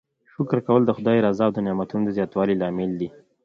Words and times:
شکر 0.33 0.59
کول 0.67 0.81
د 0.85 0.91
خدای 0.97 1.17
د 1.19 1.23
رضا 1.27 1.45
او 1.49 1.63
نعمتونو 1.65 2.03
د 2.05 2.09
زیاتوالي 2.17 2.55
لامل 2.61 2.91
دی. 2.99 3.09